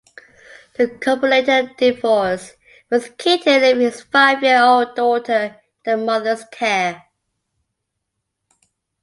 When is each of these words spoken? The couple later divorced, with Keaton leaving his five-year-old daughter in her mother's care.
The 0.77 0.87
couple 0.97 1.29
later 1.29 1.71
divorced, 1.77 2.55
with 2.89 3.15
Keaton 3.19 3.61
leaving 3.61 3.81
his 3.81 4.01
five-year-old 4.01 4.95
daughter 4.95 5.57
in 5.85 5.91
her 5.91 5.95
mother's 6.03 6.43
care. 6.45 7.05